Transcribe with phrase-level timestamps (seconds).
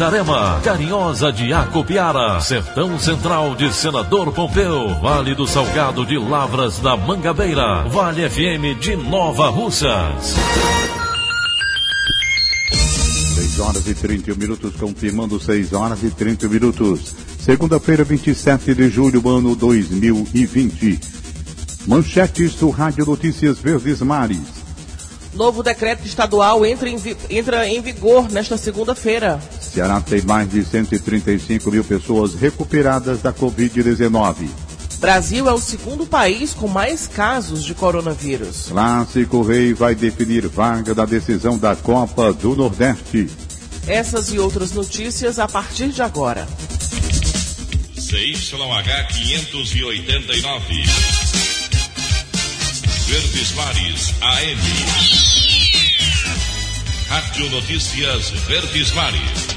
[0.00, 6.96] Itarema, Carinhosa de Acopiara, Sertão Central de Senador Pompeu, Vale do Salgado de Lavras da
[6.96, 10.36] Mangabeira, Vale FM de Nova Russas.
[13.34, 17.14] 6 horas e 31 minutos, confirmando 6 horas e 30 minutos.
[17.38, 20.98] Segunda-feira, 27 de julho, ano 2020.
[21.86, 24.59] Manchetes do Rádio Notícias Verdes Mares.
[25.34, 26.96] Novo decreto estadual entra em,
[27.28, 29.40] entra em vigor nesta segunda-feira.
[29.60, 34.48] Ceará tem mais de 135 mil pessoas recuperadas da Covid-19.
[34.98, 38.66] Brasil é o segundo país com mais casos de coronavírus.
[38.68, 43.30] Clássico Rei vai definir vaga da decisão da Copa do Nordeste.
[43.86, 46.46] Essas e outras notícias a partir de agora.
[47.96, 50.84] CYH 589.
[53.06, 55.19] Verdes Mares AM.
[57.10, 59.48] Rádio Notícias Verdes Mares.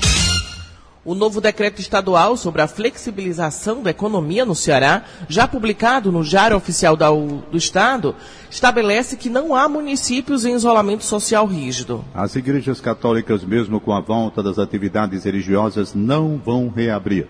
[1.05, 6.57] O novo decreto estadual sobre a flexibilização da economia no Ceará, já publicado no Diário
[6.57, 8.15] Oficial do Estado,
[8.49, 12.03] estabelece que não há municípios em isolamento social rígido.
[12.11, 17.27] As igrejas católicas, mesmo com a volta das atividades religiosas, não vão reabrir.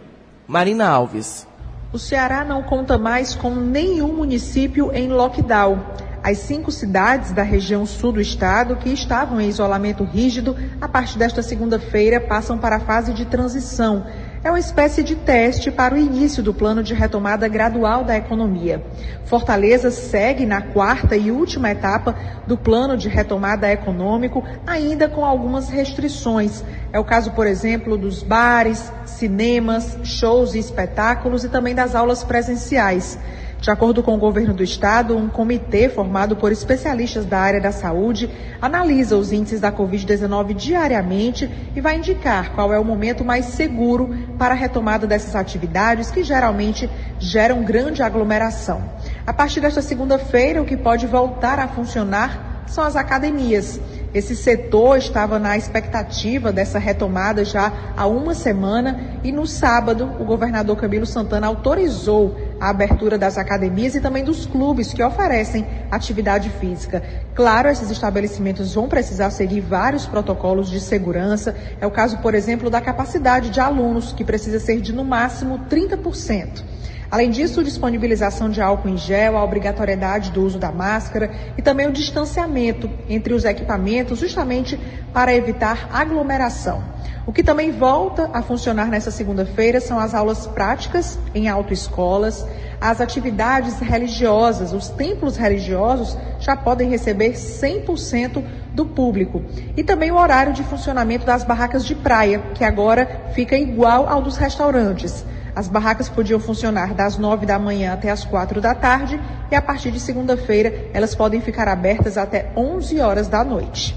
[0.47, 1.45] Marina Alves.
[1.91, 5.83] O Ceará não conta mais com nenhum município em lockdown.
[6.23, 11.17] As cinco cidades da região sul do estado que estavam em isolamento rígido, a partir
[11.17, 14.05] desta segunda-feira, passam para a fase de transição.
[14.41, 18.81] É uma espécie de teste para o início do plano de retomada gradual da economia.
[19.25, 22.15] Fortaleza segue na quarta e última etapa
[22.47, 26.63] do plano de retomada econômico, ainda com algumas restrições.
[26.93, 32.23] É o caso, por exemplo, dos bares, cinemas, shows e espetáculos e também das aulas
[32.23, 33.19] presenciais.
[33.63, 37.71] De acordo com o governo do estado, um comitê formado por especialistas da área da
[37.71, 38.29] saúde
[38.61, 44.13] analisa os índices da Covid-19 diariamente e vai indicar qual é o momento mais seguro
[44.37, 48.83] para a retomada dessas atividades que geralmente geram grande aglomeração.
[49.25, 53.79] A partir desta segunda-feira, o que pode voltar a funcionar são as academias.
[54.13, 60.23] Esse setor estava na expectativa dessa retomada já há uma semana e no sábado o
[60.23, 66.49] governador Camilo Santana autorizou a abertura das academias e também dos clubes que oferecem atividade
[66.51, 67.01] física.
[67.33, 71.55] Claro, esses estabelecimentos vão precisar seguir vários protocolos de segurança.
[71.81, 75.59] É o caso, por exemplo, da capacidade de alunos, que precisa ser de no máximo
[75.69, 76.72] 30%.
[77.09, 81.87] Além disso, disponibilização de álcool em gel, a obrigatoriedade do uso da máscara e também
[81.87, 84.79] o distanciamento entre os equipamentos, justamente
[85.13, 86.83] para evitar aglomeração.
[87.25, 92.45] O que também volta a funcionar nessa segunda-feira são as aulas práticas em autoescolas,
[92.81, 98.43] as atividades religiosas, os templos religiosos já podem receber 100%
[98.73, 99.41] do público.
[99.77, 104.21] E também o horário de funcionamento das barracas de praia, que agora fica igual ao
[104.21, 105.23] dos restaurantes.
[105.55, 109.19] As barracas podiam funcionar das 9 da manhã até as 4 da tarde
[109.51, 113.95] e a partir de segunda-feira elas podem ficar abertas até 11 horas da noite.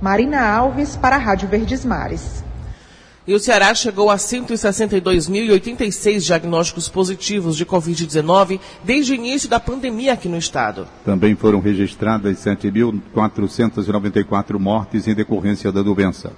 [0.00, 2.42] Marina Alves para a Rádio Verdes Mares.
[3.26, 10.12] E o Ceará chegou a 162.086 diagnósticos positivos de Covid-19 desde o início da pandemia
[10.12, 10.86] aqui no estado.
[11.06, 16.32] Também foram registradas 7.494 mortes em decorrência da doença.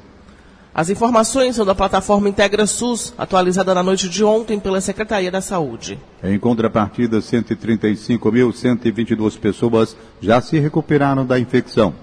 [0.76, 5.40] As informações são da plataforma Integra SUS, atualizada na noite de ontem pela Secretaria da
[5.40, 5.98] Saúde.
[6.22, 11.94] Em contrapartida, 135.122 pessoas já se recuperaram da infecção.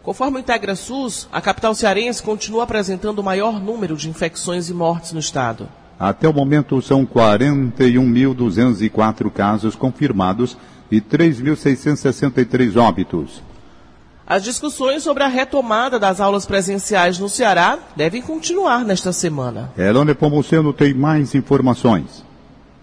[0.07, 4.73] Conforme o Integra SUS, a capital cearense continua apresentando o maior número de infecções e
[4.73, 5.67] mortes no estado.
[5.99, 10.57] Até o momento são 41.204 casos confirmados
[10.89, 13.43] e 3.663 óbitos.
[14.25, 19.73] As discussões sobre a retomada das aulas presenciais no Ceará devem continuar nesta semana.
[19.77, 22.25] Elone Pomuceno tem mais informações.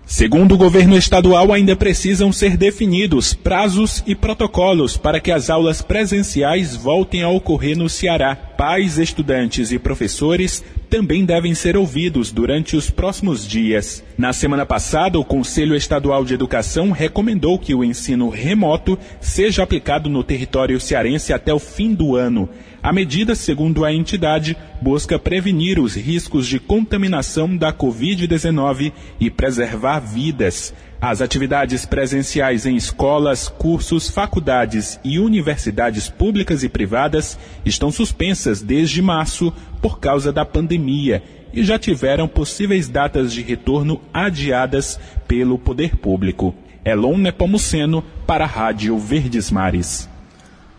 [0.06, 5.80] Segundo o governo estadual, ainda precisam ser definidos prazos e protocolos para que as aulas
[5.80, 8.36] presenciais voltem a ocorrer no Ceará.
[8.36, 10.62] Pais, estudantes e professores
[10.94, 14.04] também devem ser ouvidos durante os próximos dias.
[14.16, 20.08] Na semana passada, o Conselho Estadual de Educação recomendou que o ensino remoto seja aplicado
[20.08, 22.48] no território cearense até o fim do ano.
[22.80, 29.98] A medida, segundo a entidade, busca prevenir os riscos de contaminação da Covid-19 e preservar
[29.98, 30.72] vidas.
[31.06, 39.02] As atividades presenciais em escolas, cursos, faculdades e universidades públicas e privadas estão suspensas desde
[39.02, 39.52] março
[39.82, 41.22] por causa da pandemia
[41.52, 44.98] e já tiveram possíveis datas de retorno adiadas
[45.28, 46.54] pelo poder público.
[46.82, 50.08] Elon Nepomuceno para a Rádio Verdes Mares.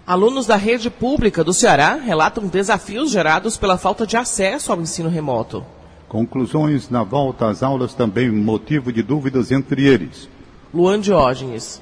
[0.08, 5.08] Alunos da rede pública do Ceará relatam desafios gerados pela falta de acesso ao ensino
[5.08, 5.64] remoto.
[6.08, 10.30] Conclusões na volta às aulas também motivo de dúvidas entre eles.
[10.74, 11.82] Luan Diógenes.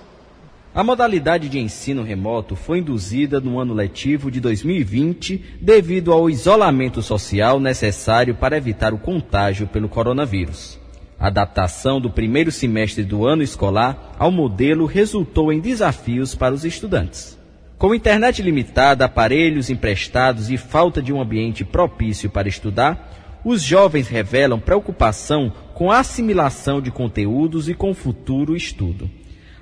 [0.75, 7.01] A modalidade de ensino remoto foi induzida no ano letivo de 2020 devido ao isolamento
[7.01, 10.79] social necessário para evitar o contágio pelo coronavírus.
[11.19, 16.65] A adaptação do primeiro semestre do ano escolar ao modelo resultou em desafios para os
[16.65, 17.37] estudantes.
[17.77, 24.07] Com internet limitada, aparelhos emprestados e falta de um ambiente propício para estudar, os jovens
[24.07, 29.09] revelam preocupação com a assimilação de conteúdos e com futuro estudo.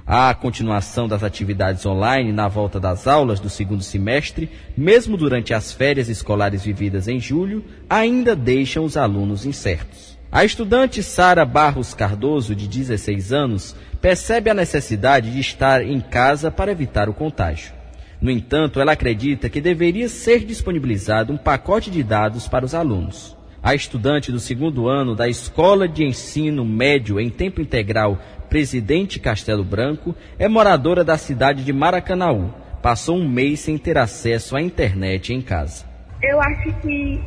[0.06, 5.72] A continuação das atividades online na volta das aulas do segundo semestre, mesmo durante as
[5.72, 10.18] férias escolares vividas em julho, ainda deixam os alunos incertos.
[10.32, 16.50] A estudante Sara Barros Cardoso, de 16 anos, percebe a necessidade de estar em casa
[16.50, 17.74] para evitar o contágio.
[18.20, 23.36] No entanto, ela acredita que deveria ser disponibilizado um pacote de dados para os alunos.
[23.64, 28.18] A estudante do segundo ano da Escola de Ensino Médio em Tempo Integral
[28.50, 32.52] Presidente Castelo Branco é moradora da cidade de Maracanaú.
[32.82, 35.86] Passou um mês sem ter acesso à internet em casa.
[36.24, 37.24] Eu acho que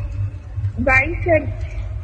[0.77, 1.49] vai ser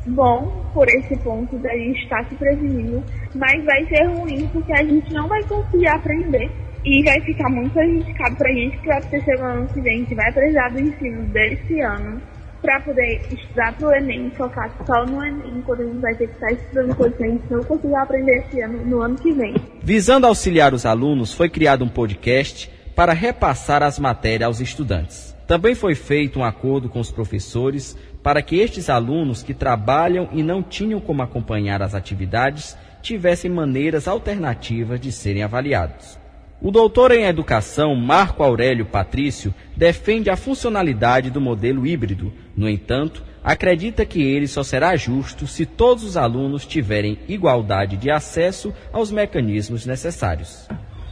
[0.07, 3.03] bom por esse ponto da gente estar se prevenindo,
[3.35, 6.49] mas vai ser ruim porque a gente não vai conseguir aprender
[6.85, 9.01] e vai ficar muito prejudicado pra gente que vai
[9.39, 9.97] no ano que vem.
[9.97, 12.23] A gente vai precisar do ensino desse ano
[12.61, 16.35] para poder estudar pro Enem, focar só no Enem, enquanto a gente vai ter que
[16.35, 19.55] estar estudando coisas que a gente não conseguir aprender esse ano, no ano que vem.
[19.83, 25.35] Visando auxiliar os alunos, foi criado um podcast para repassar as matérias aos estudantes.
[25.47, 30.43] Também foi feito um acordo com os professores para que estes alunos que trabalham e
[30.43, 36.20] não tinham como acompanhar as atividades tivessem maneiras alternativas de serem avaliados.
[36.63, 42.31] O doutor em educação Marco Aurélio Patrício defende a funcionalidade do modelo híbrido.
[42.55, 48.11] No entanto, acredita que ele só será justo se todos os alunos tiverem igualdade de
[48.11, 50.69] acesso aos mecanismos necessários.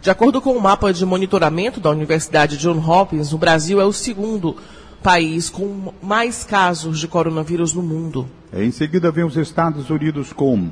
[0.02, 3.92] De acordo com o mapa de monitoramento da Universidade John Hopkins, o Brasil é o
[3.92, 4.56] segundo
[5.02, 8.26] país com mais casos de coronavírus no mundo.
[8.52, 10.70] Em seguida vem os Estados Unidos com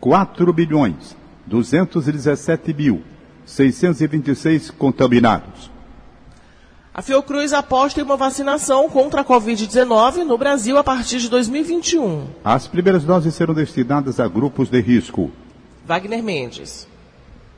[0.00, 3.02] 4 bilhões 217 mil
[3.44, 5.70] 626 contaminados.
[7.00, 12.26] A Fiocruz aposta em uma vacinação contra a Covid-19 no Brasil a partir de 2021.
[12.44, 15.30] As primeiras doses serão destinadas a grupos de risco.
[15.86, 16.86] Wagner Mendes.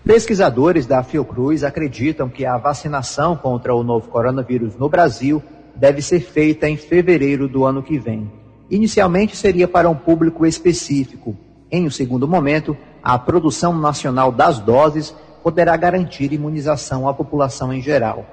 [0.04, 5.42] Pesquisadores da Fiocruz acreditam que a vacinação contra o novo coronavírus no Brasil
[5.74, 8.30] deve ser feita em fevereiro do ano que vem.
[8.70, 11.36] Inicialmente seria para um público específico.
[11.68, 17.82] Em um segundo momento, a produção nacional das doses poderá garantir imunização à população em
[17.82, 18.24] geral.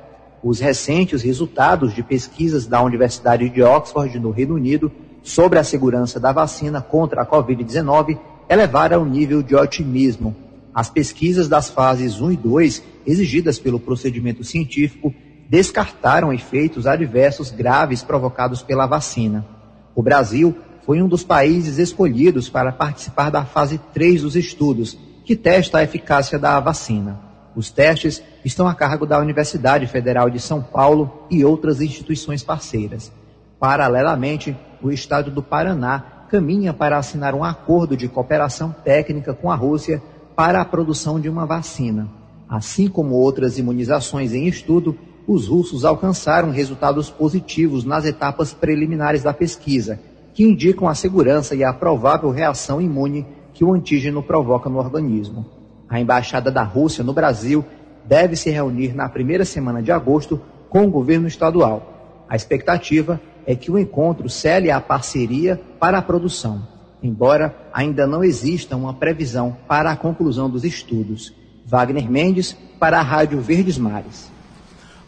[0.41, 4.91] Os recentes resultados de pesquisas da Universidade de Oxford, no Reino Unido,
[5.21, 8.17] sobre a segurança da vacina contra a Covid-19
[8.47, 10.35] elevaram o nível de otimismo.
[10.73, 15.13] As pesquisas das fases 1 e 2, exigidas pelo procedimento científico,
[15.49, 19.45] descartaram efeitos adversos graves provocados pela vacina.
[19.93, 20.55] O Brasil
[20.85, 25.83] foi um dos países escolhidos para participar da fase 3 dos estudos, que testa a
[25.83, 27.28] eficácia da vacina.
[27.55, 33.11] Os testes estão a cargo da Universidade Federal de São Paulo e outras instituições parceiras.
[33.59, 39.55] Paralelamente, o estado do Paraná caminha para assinar um acordo de cooperação técnica com a
[39.55, 40.01] Rússia
[40.35, 42.07] para a produção de uma vacina.
[42.47, 49.33] Assim como outras imunizações em estudo, os russos alcançaram resultados positivos nas etapas preliminares da
[49.33, 49.99] pesquisa
[50.33, 55.45] que indicam a segurança e a provável reação imune que o antígeno provoca no organismo.
[55.89, 57.65] A embaixada da Rússia no Brasil
[58.05, 62.25] deve se reunir na primeira semana de agosto com o governo estadual.
[62.29, 66.67] A expectativa é que o encontro cele a parceria para a produção,
[67.01, 71.33] embora ainda não exista uma previsão para a conclusão dos estudos.
[71.65, 74.28] Wagner Mendes, para a Rádio Verdes Mares.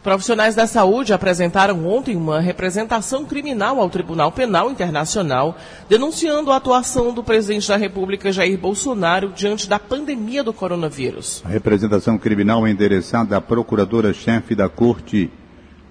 [0.02, 5.56] Profissionais da saúde apresentaram ontem uma representação criminal ao Tribunal Penal Internacional,
[5.88, 11.40] denunciando a atuação do presidente da República, Jair Bolsonaro, diante da pandemia do coronavírus.
[11.44, 15.30] A representação criminal é endereçada à procuradora-chefe da Corte,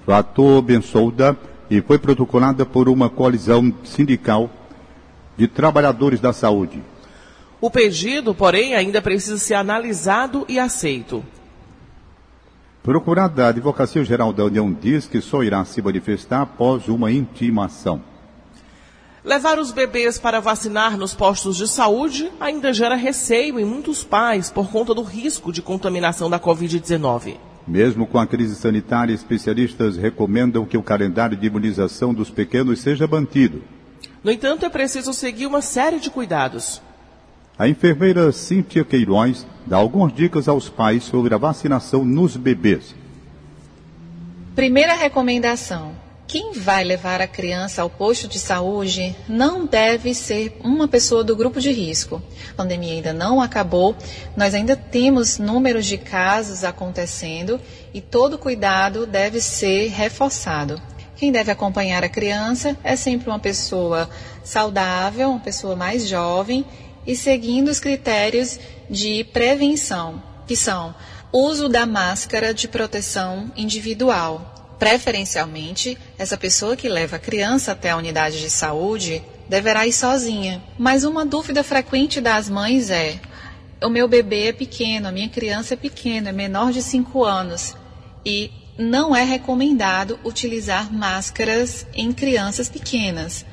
[0.05, 1.37] Fatou Bensouda,
[1.69, 4.49] e foi protocolada por uma coalizão sindical
[5.37, 6.83] de trabalhadores da saúde.
[7.61, 11.23] O pedido, porém, ainda precisa ser analisado e aceito.
[12.83, 18.01] Procurada, a Advocacia Geral da União diz que só irá se manifestar após uma intimação.
[19.23, 24.49] Levar os bebês para vacinar nos postos de saúde ainda gera receio em muitos pais
[24.49, 27.37] por conta do risco de contaminação da Covid-19.
[27.67, 33.05] Mesmo com a crise sanitária, especialistas recomendam que o calendário de imunização dos pequenos seja
[33.05, 33.61] mantido.
[34.23, 36.81] No entanto, é preciso seguir uma série de cuidados.
[37.61, 42.95] A enfermeira Cíntia Queiroz dá algumas dicas aos pais sobre a vacinação nos bebês.
[44.55, 45.91] Primeira recomendação:
[46.25, 51.35] quem vai levar a criança ao posto de saúde não deve ser uma pessoa do
[51.35, 52.19] grupo de risco.
[52.49, 53.95] A pandemia ainda não acabou,
[54.35, 57.61] nós ainda temos números de casos acontecendo
[57.93, 60.81] e todo cuidado deve ser reforçado.
[61.15, 64.09] Quem deve acompanhar a criança é sempre uma pessoa
[64.43, 66.65] saudável, uma pessoa mais jovem
[67.05, 70.93] e seguindo os critérios de prevenção, que são
[71.31, 74.75] uso da máscara de proteção individual.
[74.77, 80.61] Preferencialmente, essa pessoa que leva a criança até a unidade de saúde deverá ir sozinha.
[80.77, 83.19] Mas uma dúvida frequente das mães é:
[83.83, 87.75] o meu bebê é pequeno, a minha criança é pequena, é menor de 5 anos.
[88.25, 93.45] E não é recomendado utilizar máscaras em crianças pequenas,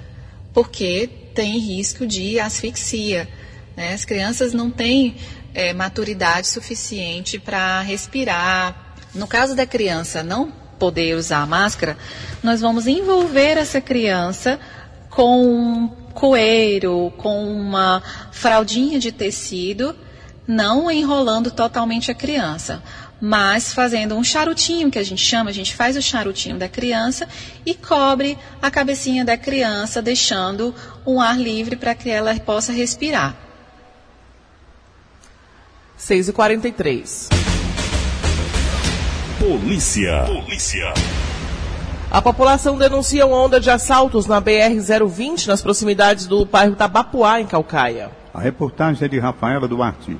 [0.53, 3.29] porque tem risco de asfixia.
[3.77, 3.93] Né?
[3.93, 5.15] As crianças não têm
[5.55, 8.97] é, maturidade suficiente para respirar.
[9.15, 11.97] No caso da criança não poder usar a máscara,
[12.43, 14.59] nós vamos envolver essa criança
[15.09, 18.03] com um coeiro, com uma
[18.33, 19.95] fraldinha de tecido,
[20.45, 22.83] não enrolando totalmente a criança,
[23.21, 27.29] mas fazendo um charutinho que a gente chama, a gente faz o charutinho da criança
[27.67, 30.75] e cobre a cabecinha da criança, deixando
[31.07, 33.35] um ar livre para que ela possa respirar.
[35.97, 37.29] 6 e 43
[39.39, 40.25] Polícia.
[40.27, 40.93] Polícia.
[42.11, 47.47] A população denuncia uma onda de assaltos na BR-020, nas proximidades do bairro Tabapuá, em
[47.47, 48.11] Calcaia.
[48.33, 50.17] A reportagem é de Rafaela Duarte.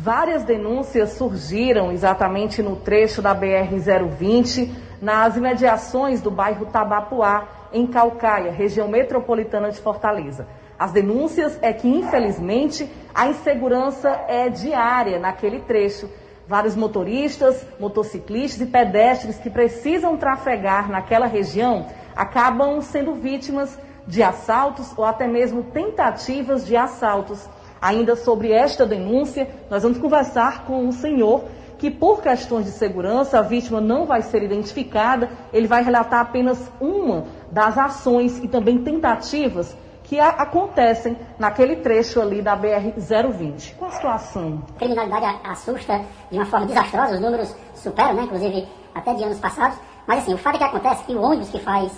[0.00, 4.70] Várias denúncias surgiram exatamente no trecho da BR-020,
[5.02, 10.46] nas imediações do bairro Tabapuá, em Calcaia, região metropolitana de Fortaleza.
[10.78, 16.08] As denúncias é que, infelizmente, a insegurança é diária naquele trecho.
[16.46, 23.76] Vários motoristas, motociclistas e pedestres que precisam trafegar naquela região acabam sendo vítimas
[24.06, 27.48] de assaltos ou até mesmo tentativas de assaltos.
[27.80, 31.44] Ainda sobre esta denúncia, nós vamos conversar com um senhor
[31.78, 35.30] que, por questões de segurança, a vítima não vai ser identificada.
[35.52, 42.40] Ele vai relatar apenas uma das ações e também tentativas que acontecem naquele trecho ali
[42.40, 43.74] da BR-020.
[43.76, 44.62] Qual a situação?
[44.74, 49.38] A criminalidade assusta de uma forma desastrosa, os números superam, né, inclusive até de anos
[49.38, 49.78] passados.
[50.06, 51.92] Mas assim, o fato é que acontece que o ônibus que faz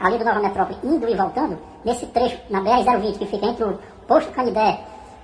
[0.00, 3.78] ali do Nova Metrópole indo e voltando, nesse trecho, na BR-020, que fica entre o
[4.08, 4.80] posto Canidé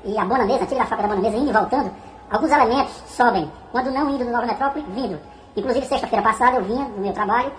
[0.07, 1.91] e a Bonanesa, antiga da fábrica da Bonanesa, indo e voltando,
[2.31, 5.19] alguns elementos sobem, quando não indo do Nova Metrópole, vindo.
[5.57, 7.51] Inclusive, sexta-feira passada, eu vinha no meu trabalho,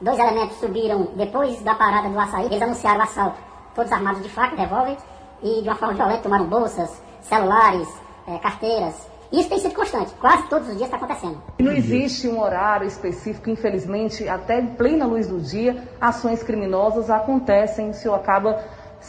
[0.00, 3.46] dois elementos subiram depois da parada do açaí, eles anunciaram o assalto
[3.76, 4.96] todos armados de faca, revólver,
[5.42, 7.88] e de uma forma violenta tomaram bolsas, celulares,
[8.26, 9.06] é, carteiras.
[9.30, 11.42] Isso tem sido constante, quase todos os dias está acontecendo.
[11.58, 17.90] Não existe um horário específico, infelizmente, até em plena luz do dia, ações criminosas acontecem,
[17.90, 18.64] o senhor acaba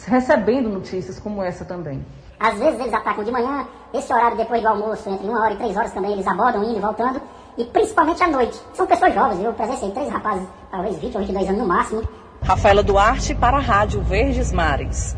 [0.06, 2.04] recebendo notícias como essa também.
[2.40, 5.56] Às vezes eles atacam de manhã, esse horário depois do almoço, entre uma hora e
[5.56, 7.20] três horas também, eles abordam indo e voltando,
[7.56, 8.58] e principalmente à noite.
[8.74, 12.08] São pessoas jovens, eu presenciei três rapazes, talvez 20 ou 22 anos no máximo.
[12.42, 15.16] Rafaela Duarte para a Rádio Verdes Mares.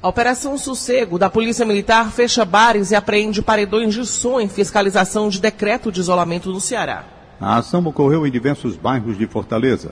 [0.00, 5.28] A Operação Sossego da Polícia Militar fecha bares e apreende paredões de som em fiscalização
[5.28, 7.04] de decreto de isolamento no Ceará.
[7.40, 9.90] A ação ocorreu em diversos bairros de Fortaleza.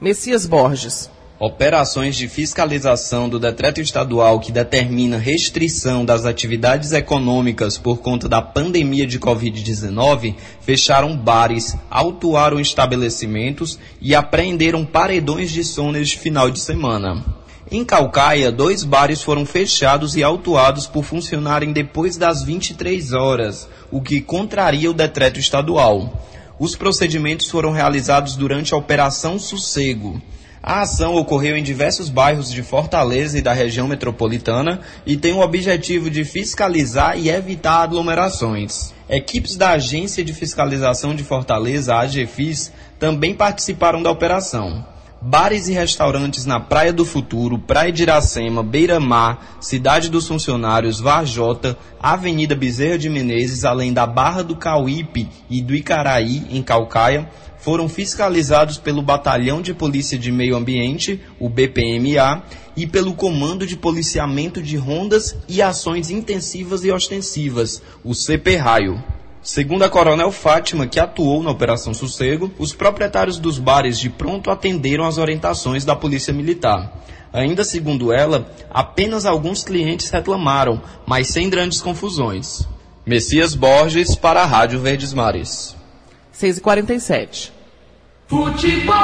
[0.00, 1.10] Messias Borges.
[1.40, 8.42] Operações de fiscalização do decreto estadual que determina restrição das atividades econômicas por conta da
[8.42, 16.60] pandemia de Covid-19 fecharam bares, autuaram estabelecimentos e apreenderam paredões de som neste final de
[16.60, 17.24] semana.
[17.70, 24.02] Em Calcaia, dois bares foram fechados e autuados por funcionarem depois das 23 horas, o
[24.02, 26.22] que contraria o decreto estadual.
[26.58, 30.20] Os procedimentos foram realizados durante a Operação Sossego.
[30.62, 35.40] A ação ocorreu em diversos bairros de Fortaleza e da região metropolitana e tem o
[35.40, 38.92] objetivo de fiscalizar e evitar aglomerações.
[39.08, 44.84] Equipes da Agência de Fiscalização de Fortaleza, a AGFIS, também participaram da operação.
[45.22, 51.00] Bares e restaurantes na Praia do Futuro, Praia de Iracema, Beira Mar, Cidade dos Funcionários,
[51.00, 57.28] Varjota, Avenida Bezerra de Menezes, além da Barra do Cauípe e do Icaraí, em Calcaia,
[57.60, 62.42] foram fiscalizados pelo Batalhão de Polícia de Meio Ambiente, o BPMA,
[62.76, 69.02] e pelo Comando de Policiamento de Rondas e Ações Intensivas e Ostensivas, o CP-Raio.
[69.42, 74.50] Segundo a Coronel Fátima, que atuou na Operação Sossego, os proprietários dos bares de pronto
[74.50, 77.04] atenderam às orientações da Polícia Militar.
[77.32, 82.66] Ainda segundo ela, apenas alguns clientes reclamaram, mas sem grandes confusões.
[83.06, 85.74] Messias Borges para a Rádio Verdes Mares.
[86.34, 87.50] 6h47.
[88.30, 88.94] Futebol.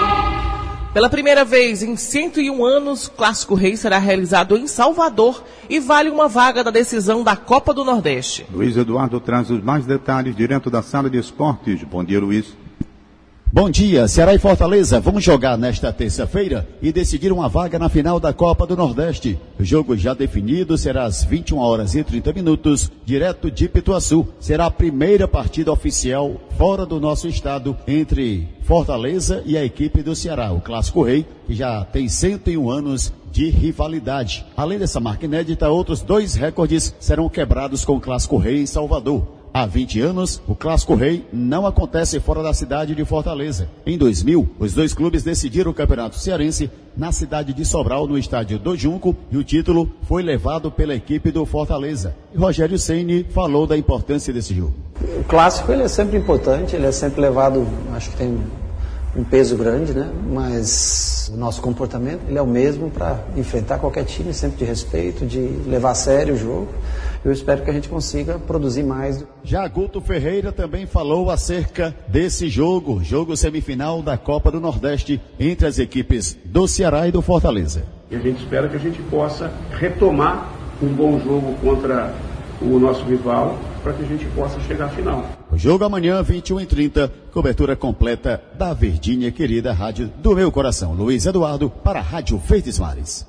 [0.95, 6.29] Pela primeira vez em 101 anos, Clássico Rei será realizado em Salvador e vale uma
[6.29, 8.47] vaga da decisão da Copa do Nordeste.
[8.53, 11.83] Luiz Eduardo traz os mais detalhes direto da sala de esportes.
[11.83, 12.57] Bom dia, Luiz.
[13.53, 18.19] Bom dia, Ceará e Fortaleza vão jogar nesta terça-feira e decidir uma vaga na final
[18.19, 19.39] da Copa do Nordeste.
[19.59, 24.27] O jogo já definido será às 21 horas e 30 minutos, direto de Pituaçu.
[24.41, 30.17] Será a primeira partida oficial fora do nosso estado entre Fortaleza e a equipe do
[30.17, 34.45] Ceará, o Clássico Rei, que já tem 101 anos de rivalidade.
[34.57, 39.36] Além dessa marca inédita, outros dois recordes serão quebrados com o Clássico Rei em Salvador.
[39.57, 43.71] Há 20 anos, o Clássico Rei não acontece fora da cidade de Fortaleza.
[43.87, 48.59] Em 2000, os dois clubes decidiram o Campeonato Cearense na cidade de Sobral, no estádio
[48.59, 52.15] do Junco, e o título foi levado pela equipe do Fortaleza.
[52.35, 54.75] E Rogério Ceni falou da importância desse jogo.
[55.21, 58.39] O clássico ele é sempre importante, ele é sempre levado, acho que tem
[59.17, 60.11] um peso grande, né?
[60.31, 65.25] Mas o nosso comportamento ele é o mesmo para enfrentar qualquer time, sempre de respeito,
[65.25, 66.69] de levar a sério o jogo.
[67.25, 69.25] Eu espero que a gente consiga produzir mais.
[69.43, 75.67] Já Guto Ferreira também falou acerca desse jogo, jogo semifinal da Copa do Nordeste entre
[75.67, 77.85] as equipes do Ceará e do Fortaleza.
[78.11, 82.15] E a gente espera que a gente possa retomar um bom jogo contra
[82.61, 85.36] o nosso rival para que a gente possa chegar à final.
[85.51, 90.93] O jogo amanhã, 21 h 30 cobertura completa da Verdinha, querida rádio do meu coração.
[90.93, 93.27] Luiz Eduardo para a Rádio Verdes Mares.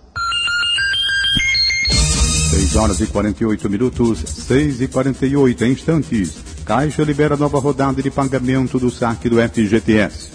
[2.50, 6.38] 6 horas e 48 minutos, 6 e 48 instantes.
[6.66, 10.32] Caixa libera nova rodada de pagamento do saque do FGTS.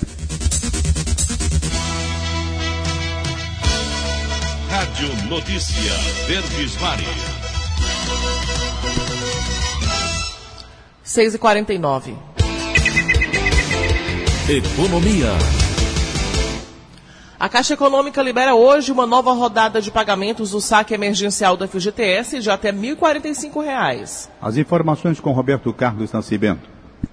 [4.69, 5.93] Rádio Notícia
[6.27, 7.32] Verdes Mares.
[11.13, 12.15] 6 e 49
[14.49, 15.29] Economia.
[17.39, 22.41] A Caixa Econômica libera hoje uma nova rodada de pagamentos do saque emergencial do FGTS
[22.41, 24.31] de até R$ 1.045.
[24.41, 26.67] As informações com Roberto Carlos Nascimento.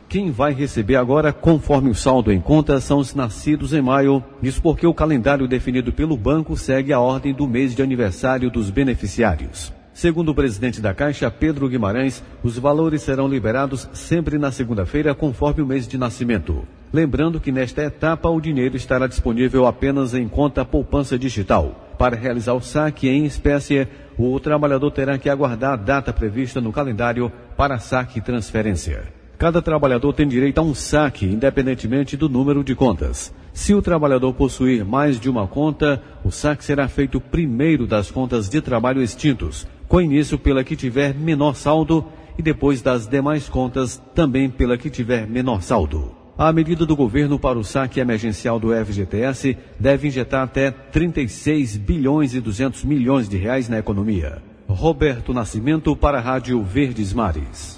[0.08, 4.24] Quem vai receber agora, conforme o saldo em conta, são os nascidos em maio.
[4.42, 8.70] Isso porque o calendário definido pelo banco segue a ordem do mês de aniversário dos
[8.70, 9.78] beneficiários.
[10.00, 15.62] Segundo o presidente da Caixa, Pedro Guimarães, os valores serão liberados sempre na segunda-feira, conforme
[15.62, 16.66] o mês de nascimento.
[16.94, 21.94] Lembrando que nesta etapa o dinheiro estará disponível apenas em conta poupança digital.
[21.98, 26.72] Para realizar o saque em espécie, o trabalhador terá que aguardar a data prevista no
[26.72, 29.04] calendário para saque e transferência.
[29.38, 33.34] Cada trabalhador tem direito a um saque, independentemente do número de contas.
[33.52, 38.48] Se o trabalhador possuir mais de uma conta, o saque será feito primeiro das contas
[38.48, 42.06] de trabalho extintos, com início pela que tiver menor saldo
[42.38, 46.16] e depois das demais contas também pela que tiver menor saldo.
[46.38, 52.34] A medida do governo para o saque emergencial do FGTS deve injetar até 36 bilhões
[52.34, 54.42] e 200 milhões de reais na economia.
[54.70, 57.78] Roberto Nascimento para a Rádio Verdes Mares.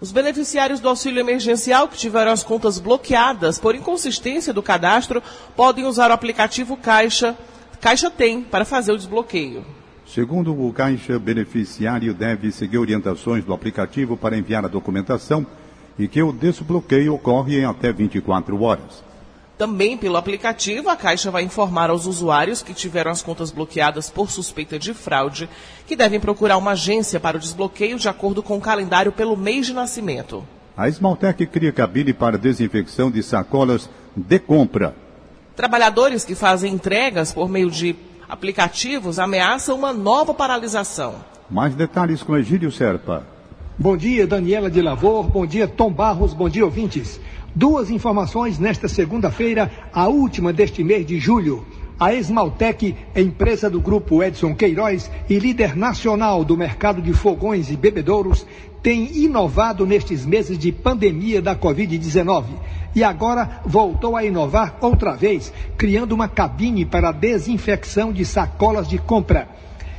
[0.00, 5.22] Os beneficiários do auxílio emergencial que tiveram as contas bloqueadas por inconsistência do cadastro
[5.56, 7.36] podem usar o aplicativo Caixa,
[7.80, 9.64] Caixa Tem, para fazer o desbloqueio.
[10.14, 15.46] Segundo o Caixa, beneficiário deve seguir orientações do aplicativo para enviar a documentação
[15.98, 19.04] e que o desbloqueio ocorre em até 24 horas.
[19.58, 24.30] Também pelo aplicativo, a Caixa vai informar aos usuários que tiveram as contas bloqueadas por
[24.30, 25.46] suspeita de fraude
[25.86, 29.66] que devem procurar uma agência para o desbloqueio de acordo com o calendário pelo mês
[29.66, 30.42] de nascimento.
[30.74, 34.94] A Smaltec cria cabine para desinfecção de sacolas de compra.
[35.54, 37.94] Trabalhadores que fazem entregas por meio de
[38.28, 41.14] aplicativos ameaçam uma nova paralisação.
[41.50, 43.26] Mais detalhes com Egílio Serpa.
[43.78, 45.24] Bom dia, Daniela de Lavor.
[45.30, 46.34] Bom dia, Tom Barros.
[46.34, 47.18] Bom dia, ouvintes.
[47.54, 51.66] Duas informações nesta segunda-feira, a última deste mês de julho.
[51.98, 57.76] A Esmaltec, empresa do grupo Edson Queiroz e líder nacional do mercado de fogões e
[57.76, 58.46] bebedouros,
[58.82, 62.44] tem inovado nestes meses de pandemia da Covid-19
[62.94, 68.98] e agora voltou a inovar outra vez, criando uma cabine para desinfecção de sacolas de
[68.98, 69.48] compra.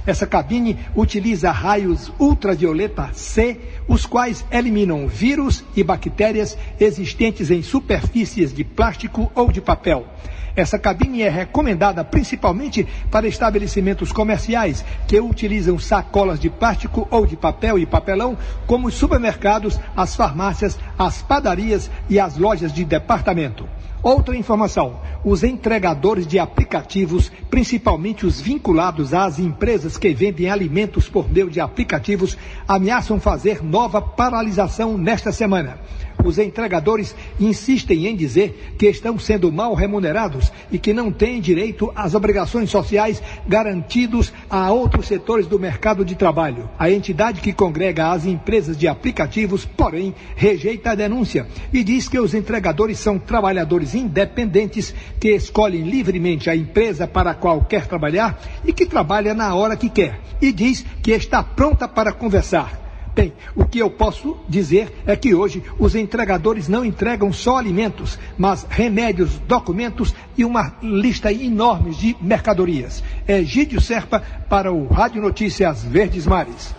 [0.06, 8.54] Essa cabine utiliza raios ultravioleta C, os quais eliminam vírus e bactérias existentes em superfícies
[8.54, 10.08] de plástico ou de papel.
[10.56, 17.36] Essa cabine é recomendada principalmente para estabelecimentos comerciais que utilizam sacolas de plástico ou de
[17.36, 23.68] papel e papelão, como os supermercados, as farmácias, as padarias e as lojas de departamento.
[24.02, 31.30] Outra informação: os entregadores de aplicativos, principalmente os vinculados às empresas que vendem alimentos por
[31.30, 35.80] meio de aplicativos, ameaçam fazer nova paralisação nesta semana.
[36.24, 41.92] Os entregadores insistem em dizer que estão sendo mal remunerados e que não têm direito
[41.96, 46.70] às obrigações sociais garantidos a outros setores do mercado de trabalho.
[46.78, 52.20] A entidade que congrega as empresas de aplicativos, porém, rejeita a denúncia e diz que
[52.20, 58.42] os entregadores são trabalhadores independentes que escolhem livremente a empresa para a qual quer trabalhar
[58.66, 60.20] e que trabalha na hora que quer.
[60.42, 62.89] E diz que está pronta para conversar.
[63.20, 68.18] Bem, o que eu posso dizer é que hoje os entregadores não entregam só alimentos,
[68.38, 73.04] mas remédios, documentos e uma lista enorme de mercadorias.
[73.28, 76.79] É Gídio Serpa para o Rádio Notícias Verdes Mares.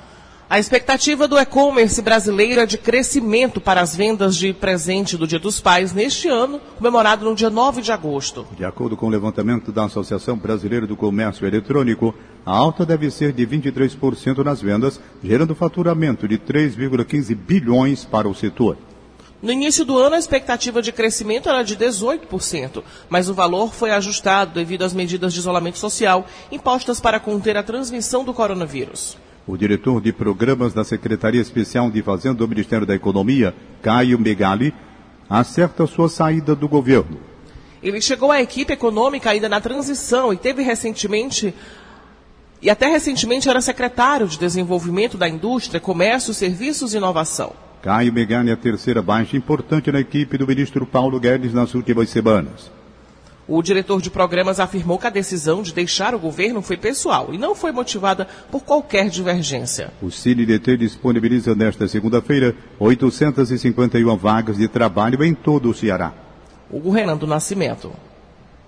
[0.50, 5.38] A expectativa do e-commerce brasileiro é de crescimento para as vendas de presente do Dia
[5.38, 8.44] dos Pais neste ano, comemorado no dia 9 de agosto.
[8.56, 12.12] De acordo com o levantamento da Associação Brasileira do Comércio Eletrônico,
[12.44, 18.34] a alta deve ser de 23% nas vendas, gerando faturamento de 3,15 bilhões para o
[18.34, 18.76] setor.
[19.40, 23.92] No início do ano, a expectativa de crescimento era de 18%, mas o valor foi
[23.92, 29.16] ajustado devido às medidas de isolamento social impostas para conter a transmissão do coronavírus.
[29.50, 34.72] O diretor de programas da Secretaria Especial de Fazenda do Ministério da Economia, Caio Megali,
[35.28, 37.18] acerta sua saída do governo.
[37.82, 41.52] Ele chegou à equipe econômica ainda na transição e teve recentemente
[42.62, 47.52] e até recentemente era secretário de Desenvolvimento da Indústria, Comércio, Serviços e Inovação.
[47.82, 52.08] Caio Megali é a terceira baixa importante na equipe do ministro Paulo Guedes nas últimas
[52.08, 52.70] semanas.
[53.52, 57.36] O diretor de programas afirmou que a decisão de deixar o governo foi pessoal e
[57.36, 59.90] não foi motivada por qualquer divergência.
[60.00, 66.12] O CineDT disponibiliza nesta segunda-feira 851 vagas de trabalho em todo o Ceará.
[66.70, 67.90] Hugo Renan do Nascimento.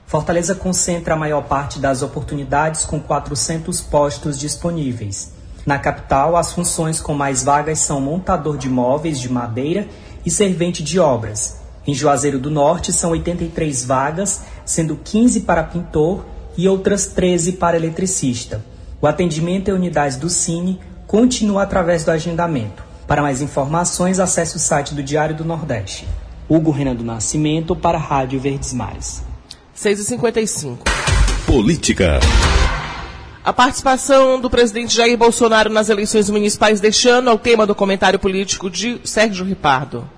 [0.04, 5.32] Fortaleza concentra a maior parte das oportunidades com 400 postos disponíveis.
[5.64, 9.86] Na capital, as funções com mais vagas são montador de móveis de madeira
[10.26, 11.62] e servente de obras.
[11.84, 14.42] Em Juazeiro do Norte, são 83 vagas,
[14.72, 16.24] sendo 15 para pintor
[16.56, 18.64] e outras 13 para eletricista.
[19.00, 22.82] O atendimento em unidades do Cine continua através do agendamento.
[23.06, 26.06] Para mais informações, acesse o site do Diário do Nordeste.
[26.48, 29.22] Hugo Renan do Nascimento para a Rádio Verdes Mares.
[29.76, 30.78] 6h55.
[31.46, 32.20] Política.
[33.44, 37.74] A participação do presidente Jair Bolsonaro nas eleições municipais deste ano é o tema do
[37.74, 40.08] comentário político de Sérgio Ripardo.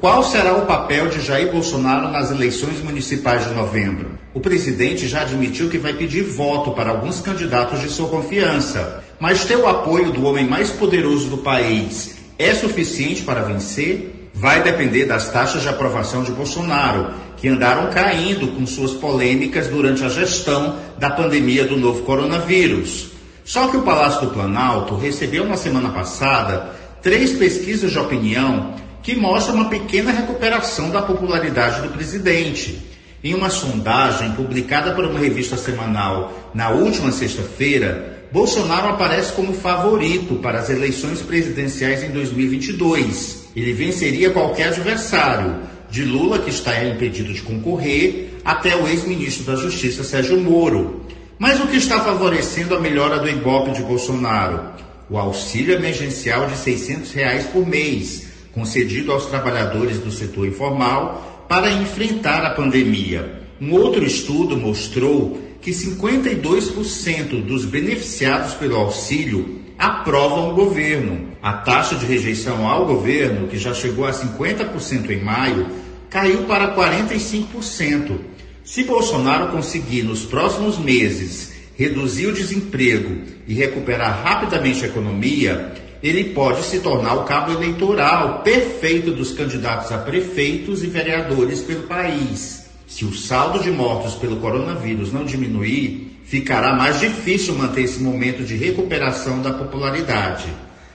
[0.00, 4.18] Qual será o papel de Jair Bolsonaro nas eleições municipais de novembro?
[4.32, 9.44] O presidente já admitiu que vai pedir voto para alguns candidatos de sua confiança, mas
[9.44, 14.30] ter o apoio do homem mais poderoso do país é suficiente para vencer?
[14.32, 20.02] Vai depender das taxas de aprovação de Bolsonaro, que andaram caindo com suas polêmicas durante
[20.02, 23.10] a gestão da pandemia do novo coronavírus.
[23.44, 29.16] Só que o Palácio do Planalto recebeu na semana passada três pesquisas de opinião que
[29.16, 32.90] mostram uma pequena recuperação da popularidade do presidente.
[33.22, 40.36] Em uma sondagem publicada por uma revista semanal na última sexta-feira, Bolsonaro aparece como favorito
[40.36, 43.50] para as eleições presidenciais em 2022.
[43.54, 45.56] Ele venceria qualquer adversário,
[45.90, 51.04] de Lula, que está impedido de concorrer, até o ex-ministro da Justiça, Sérgio Moro.
[51.38, 54.60] Mas o que está favorecendo a melhora do Ibope de Bolsonaro?
[55.08, 61.72] O auxílio emergencial de 600 reais por mês, concedido aos trabalhadores do setor informal para
[61.72, 63.40] enfrentar a pandemia.
[63.60, 71.30] Um outro estudo mostrou que 52% dos beneficiados pelo auxílio aprovam o governo.
[71.42, 75.66] A taxa de rejeição ao governo, que já chegou a 50% em maio,
[76.08, 78.18] caiu para 45%.
[78.64, 86.32] Se Bolsonaro conseguir nos próximos meses reduzir o desemprego e recuperar rapidamente a economia, ele
[86.32, 92.66] pode se tornar o cabo eleitoral perfeito dos candidatos a prefeitos e vereadores pelo país.
[92.86, 98.42] Se o saldo de mortos pelo coronavírus não diminuir, ficará mais difícil manter esse momento
[98.44, 100.46] de recuperação da popularidade.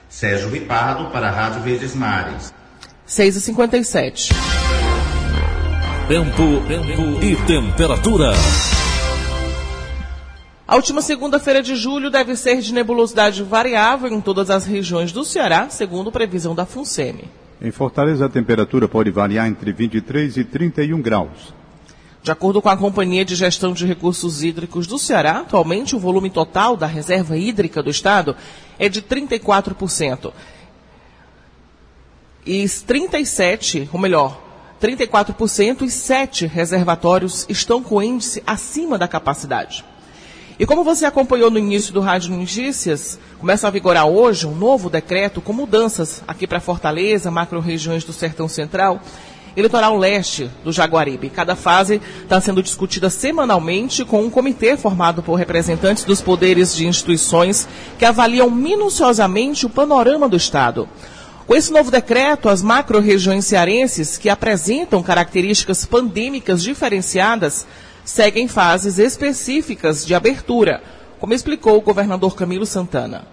[0.08, 2.52] Sérgio Ripardo para a Rádio Verdes Mares.
[3.08, 4.32] 6h57.
[6.08, 8.32] Tempo, tempo e temperatura.
[10.68, 15.24] A última segunda-feira de julho deve ser de nebulosidade variável em todas as regiões do
[15.24, 17.30] Ceará, segundo previsão da FUNSEMI.
[17.62, 21.54] Em Fortaleza, a temperatura pode variar entre 23 e 31 graus.
[22.20, 26.30] De acordo com a Companhia de Gestão de Recursos Hídricos do Ceará, atualmente o volume
[26.30, 28.34] total da reserva hídrica do estado
[28.76, 30.32] é de 34%.
[32.44, 34.42] E 37, ou melhor,
[34.82, 39.84] 34% e 7 reservatórios estão com índice acima da capacidade.
[40.58, 44.88] E como você acompanhou no início do Rádio Notícias, começa a vigorar hoje um novo
[44.88, 48.98] decreto com mudanças aqui para Fortaleza, macro-regiões do Sertão Central
[49.54, 51.28] e litoral leste do Jaguaribe.
[51.28, 56.86] Cada fase está sendo discutida semanalmente com um comitê formado por representantes dos poderes de
[56.86, 60.88] instituições que avaliam minuciosamente o panorama do Estado.
[61.46, 67.66] Com esse novo decreto, as macro-regiões cearenses, que apresentam características pandêmicas diferenciadas,
[68.06, 70.82] seguem fases específicas de abertura,
[71.18, 73.26] como explicou o governador Camilo Santana.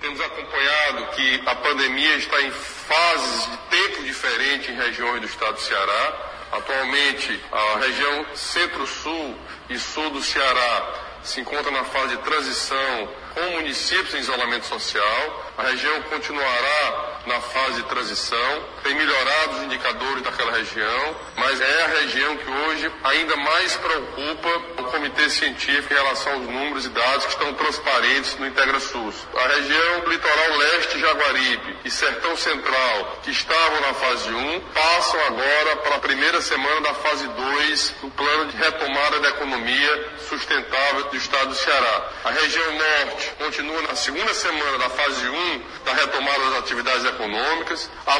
[0.00, 5.54] Temos acompanhado que a pandemia está em fases de tempo diferente em regiões do estado
[5.54, 6.32] do Ceará.
[6.52, 9.34] Atualmente, a região centro-sul
[9.68, 15.52] e sul do Ceará se encontra na fase de transição com municípios em isolamento social.
[15.58, 21.82] A região continuará na fase de transição, tem melhorado os indicadores daquela região, mas é
[21.82, 26.90] a região que hoje ainda mais preocupa o Comitê Científico em relação aos números e
[26.90, 29.26] dados que estão transparentes no IntegraSUS.
[29.34, 35.76] A região litoral leste Jaguaribe e Sertão Central, que estavam na fase 1, passam agora
[35.78, 41.16] para a primeira semana da fase 2 do plano de retomada da economia sustentável do
[41.16, 42.10] estado do Ceará.
[42.24, 47.90] A região norte continua na segunda semana da fase 1 da retomada das atividades econômicas.
[48.06, 48.18] A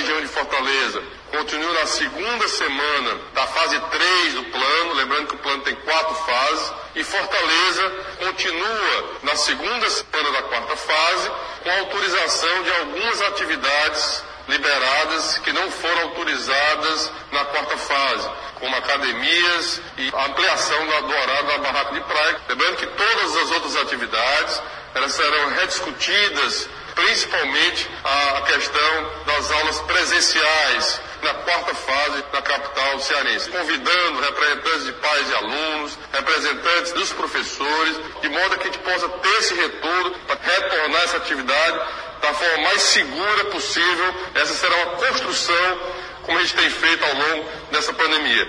[0.00, 5.38] macro-região de Fortaleza continua na segunda semana da fase 3 do plano, lembrando que o
[5.38, 6.72] plano tem quatro fases.
[6.94, 11.30] E Fortaleza continua na segunda semana da quarta fase,
[11.62, 19.80] com autorização de algumas atividades liberadas que não foram autorizadas na quarta fase, como academias
[19.98, 22.40] e ampliação do horário da barraca de praia.
[22.48, 24.60] Lembrando que todas as outras atividades
[24.94, 33.50] elas serão rediscutidas principalmente a questão das aulas presenciais na quarta fase da capital cearense,
[33.50, 39.08] convidando representantes de pais e alunos, representantes dos professores, de modo que a gente possa
[39.08, 41.78] ter esse retorno para retornar essa atividade
[42.22, 44.14] da forma mais segura possível.
[44.34, 45.78] Essa será uma construção,
[46.22, 48.48] como a gente tem feito ao longo dessa pandemia.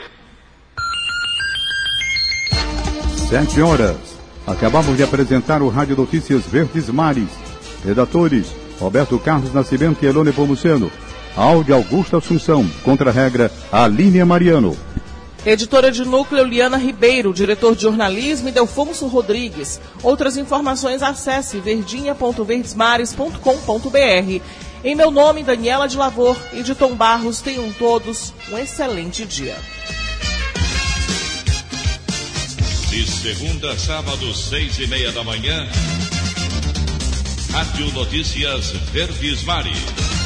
[3.29, 3.97] Sete horas.
[4.45, 7.50] Acabamos de apresentar o Rádio Notícias Verdes Mares.
[7.83, 8.47] Redatores:
[8.79, 10.91] Roberto Carlos Nascimento e Elone Pomuceno.
[11.35, 12.67] Áudio Augusto Assunção.
[12.83, 14.75] Contra-regra: Alínia Mariano.
[15.43, 19.81] Editora de núcleo Liana Ribeiro, diretor de jornalismo e Delfonso Rodrigues.
[20.03, 24.41] Outras informações acesse verdinha.verdesmares.com.br.
[24.83, 29.55] Em meu nome, Daniela de Lavor e de Tom Barros, tenham todos um excelente dia.
[32.89, 35.67] De segunda a sábado, seis e meia da manhã,
[37.51, 40.20] Rádio Notícias Verdes Mares.